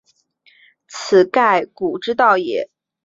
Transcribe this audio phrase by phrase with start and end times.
[0.87, 2.71] 此盖古之道也。